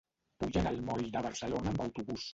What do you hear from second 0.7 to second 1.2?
al moll